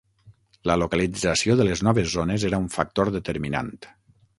[0.69, 3.75] La localització de les noves zones era un factor determinant.